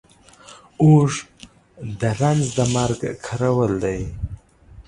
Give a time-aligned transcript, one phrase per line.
[0.81, 1.11] اوږ
[1.99, 4.01] د رنځ د مرگ کرول دي.